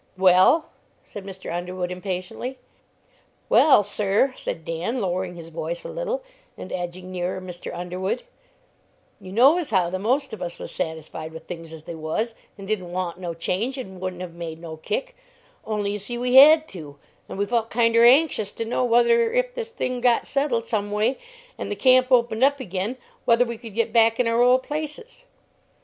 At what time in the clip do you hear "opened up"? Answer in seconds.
22.11-22.59